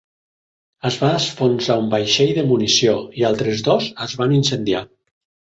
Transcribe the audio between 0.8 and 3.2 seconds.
Es va enfonsar un vaixell de munició,